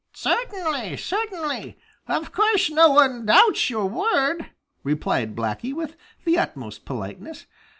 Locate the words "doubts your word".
3.27-4.49